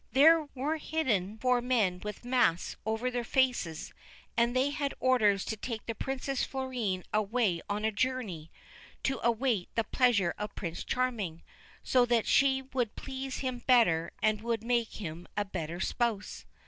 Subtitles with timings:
[0.13, 3.93] There were hidden four men with masks over their faces,
[4.35, 8.49] and they had orders to take the Princess Florine away on a journey,
[9.03, 11.43] to await the pleasure of Prince Charming,
[11.83, 16.45] so that she would please him better and would make him a better spouse.